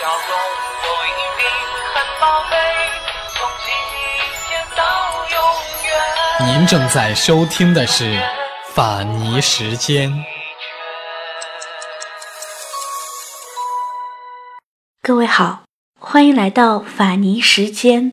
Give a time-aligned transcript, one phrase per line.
[0.00, 0.16] 笑容
[0.82, 1.44] 都一定
[1.92, 2.56] 很宝贝，
[3.34, 3.68] 从今
[4.48, 4.80] 天到
[5.28, 5.36] 永
[6.48, 6.58] 远。
[6.58, 8.04] 您正在收听的是
[8.72, 10.10] 《法尼时间》。
[15.02, 15.64] 各位好，
[15.98, 18.10] 欢迎来到法尼时间，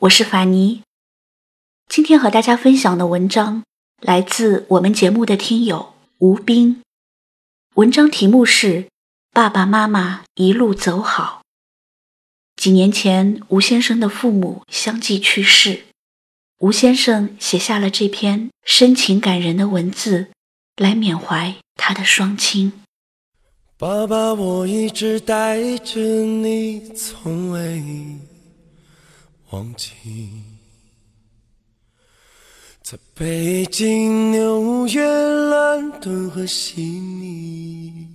[0.00, 0.82] 我是法尼。
[1.88, 3.62] 今天和大家分享的文章
[4.02, 6.82] 来自我们节目的听友吴斌，
[7.76, 8.82] 文章题目是
[9.32, 11.42] 《爸爸妈妈一路走好》。
[12.60, 15.84] 几年前，吴先生的父母相继去世，
[16.58, 20.30] 吴先生写下了这篇深情感人的文字，
[20.76, 22.72] 来缅怀他的双亲。
[23.78, 27.82] 爸爸，我一直带着你，从未
[29.50, 29.92] 忘记。
[32.82, 38.09] 在北京、纽约、伦敦和悉尼，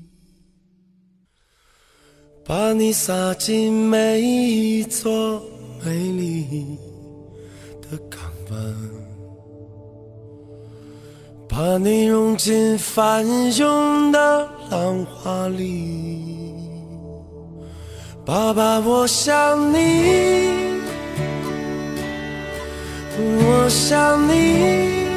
[2.48, 5.42] 把你撒进每一座
[5.84, 6.78] 美丽
[7.82, 8.76] 的港湾。
[11.48, 16.54] 把你融进翻涌的浪花里，
[18.26, 20.50] 爸爸，我想你，
[23.18, 25.08] 我想你，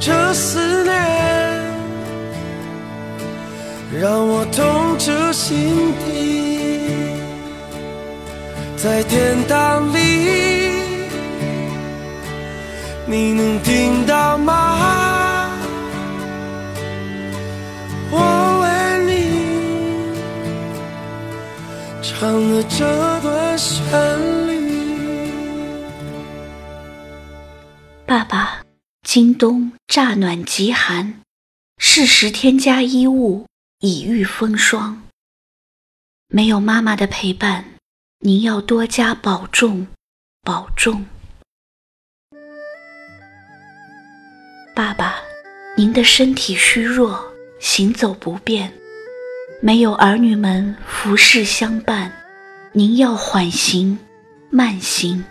[0.00, 1.19] 这思念
[3.92, 6.90] 让我痛彻心底，
[8.76, 9.98] 在天堂里。
[13.04, 15.50] 你能听到吗？
[18.12, 18.68] 我为
[19.06, 19.12] 你
[22.00, 23.82] 唱的这段旋
[24.46, 25.32] 律。
[28.06, 28.60] 爸爸，
[29.02, 31.14] 今冬乍暖极寒，
[31.78, 33.46] 适时添加衣物，
[33.82, 35.02] 以御风霜。
[36.28, 37.64] 没有妈妈的陪伴，
[38.18, 39.86] 您要多加保重，
[40.42, 41.06] 保重。
[44.74, 45.16] 爸爸，
[45.78, 47.18] 您的身体虚弱，
[47.58, 48.70] 行走不便，
[49.62, 52.12] 没有儿女们服侍相伴，
[52.72, 53.98] 您要缓行，
[54.50, 55.24] 慢行。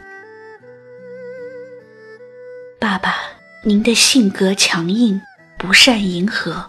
[2.79, 3.15] 爸爸，
[3.63, 5.21] 您的性格强硬，
[5.55, 6.67] 不善迎合，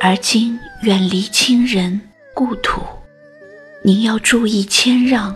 [0.00, 2.00] 而今远离亲人
[2.34, 2.82] 故土，
[3.82, 5.34] 您要注意谦让、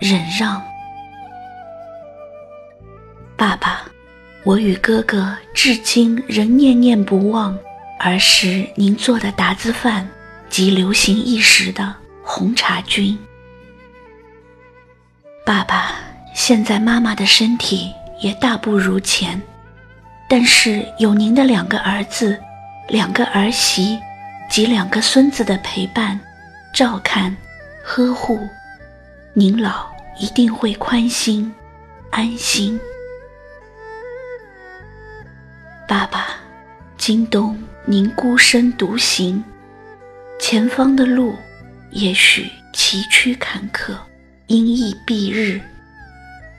[0.00, 0.62] 忍让。
[3.36, 3.86] 爸爸。
[4.42, 7.54] 我与哥哥至今仍念念不忘
[7.98, 10.08] 儿时您做的达子饭
[10.48, 11.94] 及流行一时的
[12.24, 13.18] 红茶菌。
[15.44, 15.92] 爸爸，
[16.34, 17.92] 现在妈妈的身体
[18.22, 19.38] 也大不如前，
[20.26, 22.40] 但是有您的两个儿子、
[22.90, 24.00] 两个儿媳
[24.50, 26.18] 及两个孙子的陪伴、
[26.74, 27.34] 照看、
[27.84, 28.40] 呵护，
[29.32, 31.54] 您老一定会宽心、
[32.10, 32.80] 安心。
[35.86, 36.34] 爸爸，
[36.98, 39.42] 今冬您孤身独行，
[40.40, 41.36] 前方的路
[41.92, 43.94] 也许崎岖坎坷，
[44.48, 45.60] 阴翳蔽日，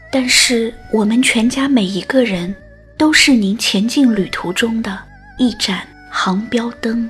[0.09, 2.55] 但是我们全家每一个人
[2.97, 4.97] 都是您前进旅途中的
[5.37, 7.09] 一盏航标灯。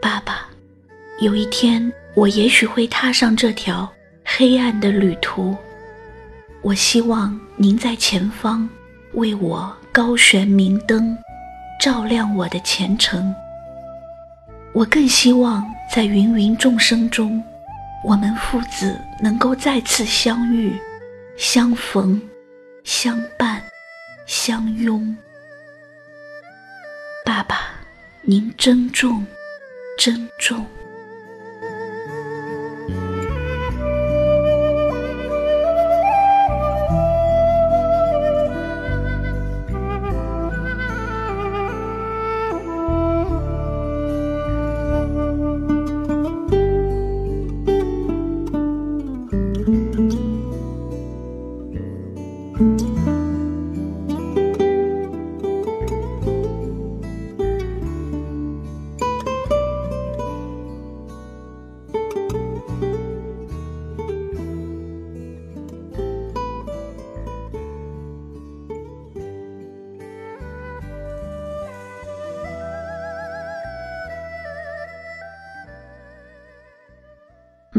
[0.00, 0.46] 爸爸，
[1.20, 3.92] 有一天我也许会踏上这条
[4.24, 5.56] 黑暗的旅途，
[6.62, 8.66] 我希望您在前方
[9.14, 9.76] 为我。
[9.90, 11.18] 高悬明灯，
[11.80, 13.34] 照亮我的前程。
[14.72, 17.42] 我更希望在芸芸众生中，
[18.04, 20.78] 我们父子能够再次相遇、
[21.36, 22.20] 相逢、
[22.84, 23.60] 相伴、
[24.24, 25.16] 相拥。
[28.30, 29.24] 您珍重，
[29.96, 30.77] 珍重。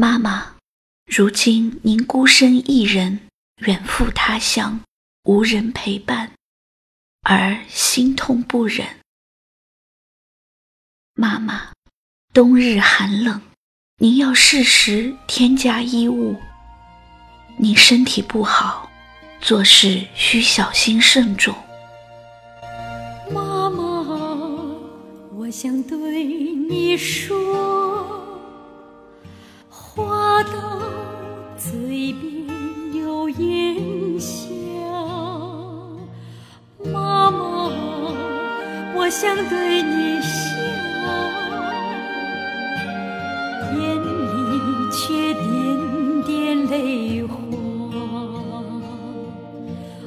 [0.00, 0.54] 妈妈，
[1.04, 3.20] 如今您孤身一人
[3.56, 4.80] 远赴他乡，
[5.24, 6.32] 无人陪伴，
[7.20, 8.86] 而心痛不忍。
[11.12, 11.72] 妈妈，
[12.32, 13.42] 冬日寒冷，
[13.98, 16.40] 您要适时添加衣物。
[17.58, 18.90] 您身体不好，
[19.42, 21.54] 做事需小心慎重。
[23.30, 23.82] 妈妈，
[25.34, 27.89] 我想对你说，
[39.10, 40.30] 想对你笑。
[43.76, 44.08] 眼里
[44.92, 45.42] 却点
[46.24, 46.30] 点
[46.70, 47.34] 泪花。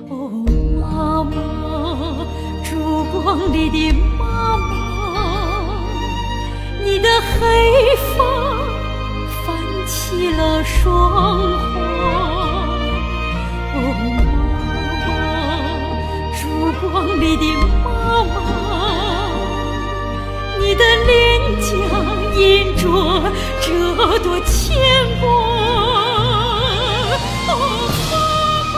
[0.10, 0.12] 哦，
[0.80, 0.82] 妈
[1.22, 1.36] 妈，
[2.64, 4.72] 烛光里的妈妈，
[6.82, 7.38] 你的黑
[8.16, 8.24] 发
[9.44, 9.46] 泛
[9.86, 11.76] 起了霜花。
[13.76, 13.78] 哦，
[14.16, 14.24] 妈
[15.06, 15.12] 妈，
[16.40, 16.42] 烛
[16.80, 16.84] 光
[17.20, 17.44] 里的
[17.84, 17.86] 妈
[18.24, 18.32] 妈，
[21.44, 21.68] 的脸颊
[22.40, 22.42] 印
[22.78, 22.84] 着。
[23.62, 24.78] 这多牵
[25.20, 25.24] 挂！
[27.48, 27.54] 妈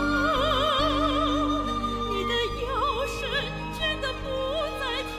[2.10, 2.30] 你的
[2.62, 2.66] 腰
[3.06, 3.16] 身
[3.74, 4.24] 倦得不
[4.80, 5.16] 再挺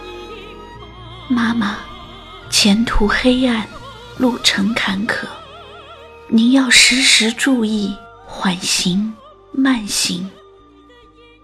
[0.79, 0.81] 拔。
[1.27, 1.77] 妈妈，
[2.49, 3.67] 前途黑暗，
[4.17, 5.27] 路程坎坷，
[6.27, 9.13] 您要时时注意缓行
[9.51, 10.29] 慢行。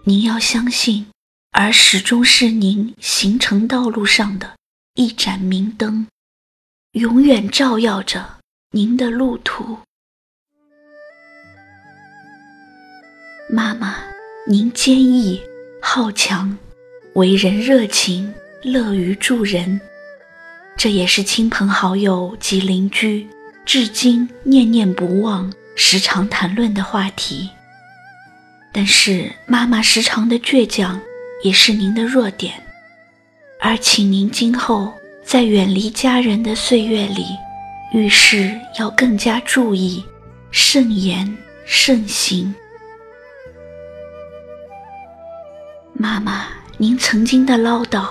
[0.04, 1.06] 您要相信，
[1.58, 4.56] 而始终是您行程道路上的。
[4.94, 6.06] 一盏明灯，
[6.92, 8.36] 永远照耀着
[8.72, 9.78] 您的路途。
[13.48, 13.96] 妈妈，
[14.46, 15.40] 您坚毅
[15.80, 16.58] 好强，
[17.14, 19.80] 为人热情，乐于助人，
[20.76, 23.26] 这也是亲朋好友及邻居
[23.64, 27.48] 至今念念不忘、时常谈论的话题。
[28.74, 31.00] 但是，妈妈时常的倔强
[31.42, 32.54] 也是您的弱点。
[33.60, 34.92] 而请您今后
[35.24, 37.24] 在远离家人的岁月里，
[37.92, 40.04] 遇事要更加注意，
[40.50, 42.54] 慎言慎行。
[45.94, 48.06] 妈妈，您曾经的唠叨，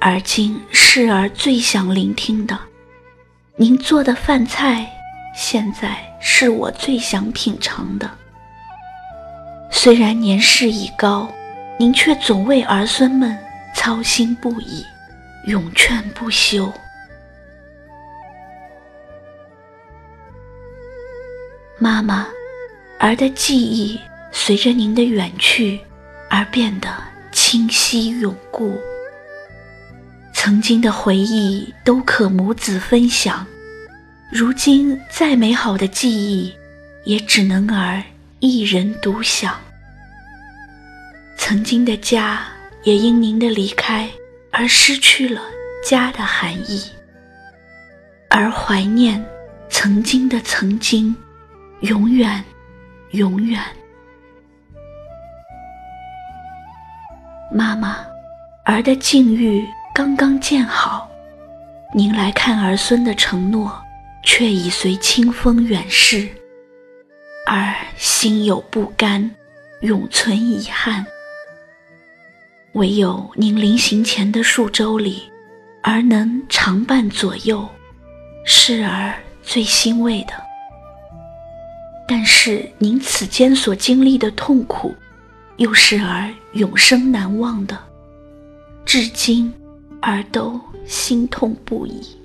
[0.00, 2.56] 而今是儿最想聆听的；
[3.56, 4.90] 您做的饭菜，
[5.36, 8.10] 现在是我最想品尝的。
[9.70, 11.30] 虽然年事已高，
[11.80, 13.34] 您却总为儿孙们。
[13.72, 14.84] 操心不已，
[15.46, 16.70] 永劝不休。
[21.78, 22.26] 妈妈，
[22.98, 23.98] 儿的记忆
[24.30, 25.80] 随着您的远去
[26.28, 26.94] 而变得
[27.32, 28.78] 清晰永固。
[30.34, 33.46] 曾经的回忆都可母子分享，
[34.30, 36.54] 如今再美好的记忆，
[37.04, 38.02] 也只能儿
[38.40, 39.58] 一人独享。
[41.50, 42.46] 曾经的家。
[42.84, 44.08] 也因您的离开
[44.52, 45.42] 而失去了
[45.84, 46.80] 家的含义，
[48.30, 49.22] 而怀念
[49.68, 51.14] 曾经的曾经，
[51.80, 52.42] 永远，
[53.10, 53.60] 永远。
[57.52, 57.98] 妈妈，
[58.64, 61.10] 儿的境遇刚刚建好，
[61.92, 63.76] 您来看儿孙的承诺，
[64.22, 66.28] 却已随清风远逝，
[67.46, 69.28] 儿心有不甘，
[69.80, 71.04] 永存遗憾。
[72.74, 75.22] 唯有您临行前的数周里，
[75.82, 77.68] 儿能常伴左右，
[78.44, 80.32] 是儿最欣慰的。
[82.06, 84.94] 但是您此间所经历的痛苦，
[85.56, 87.76] 又是儿永生难忘的。
[88.84, 89.52] 至今，
[90.00, 92.16] 儿都心痛不已，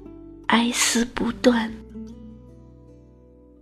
[0.48, 1.74] 哀思不断。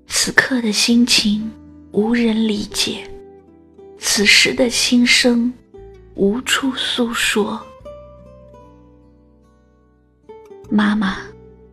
[0.07, 1.49] 此刻的心情，
[1.91, 3.05] 无人理解；
[3.97, 5.53] 此时的心声。
[6.15, 7.59] 无处诉说，
[10.69, 11.17] 妈妈，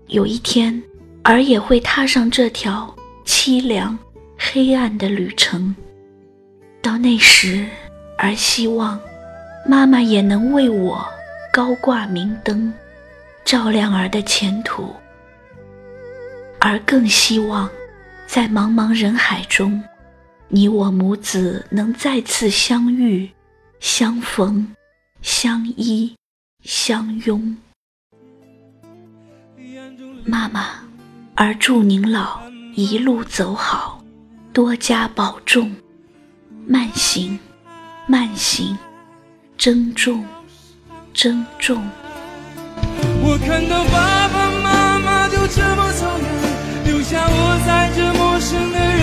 [0.06, 0.82] 有一天，
[1.22, 2.94] 儿也会踏上这条
[3.26, 3.98] 凄凉、
[4.38, 5.74] 黑暗的旅程。
[6.80, 7.66] 到那时，
[8.16, 8.98] 儿希望
[9.66, 11.06] 妈妈也能为我
[11.52, 12.72] 高挂明灯，
[13.44, 14.94] 照亮儿的前途。
[16.60, 17.68] 儿更希望，
[18.26, 19.82] 在茫茫人海中，
[20.48, 23.28] 你我母子能再次相遇。
[23.80, 24.76] 相逢，
[25.22, 26.14] 相依，
[26.62, 27.56] 相拥。
[30.26, 30.82] 妈妈，
[31.34, 32.42] 儿祝您老
[32.74, 34.04] 一路走好，
[34.52, 35.74] 多加保重，
[36.66, 37.38] 慢行，
[38.06, 38.76] 慢行，
[39.56, 40.26] 珍重，
[41.14, 41.82] 珍重。
[43.22, 46.28] 我看到爸爸妈妈就这么走远，
[46.84, 48.99] 留下我在这陌生的人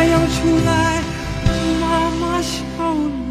[0.00, 1.02] 太阳出来，
[1.78, 2.58] 妈妈笑
[2.94, 3.29] 了